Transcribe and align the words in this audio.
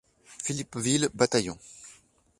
Philippeville, 0.39 1.09
Bataillon. 1.13 1.59